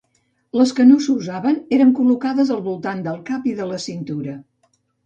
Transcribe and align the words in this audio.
Les 0.59 0.71
que 0.79 0.85
no 0.91 0.95
s'usaven 1.07 1.59
eren 1.79 1.93
col·locades 2.01 2.53
al 2.57 2.65
voltant 2.71 3.07
del 3.11 3.25
cap 3.31 3.49
i 3.53 3.57
de 3.63 3.71
la 3.75 3.83
cintura. 3.89 4.41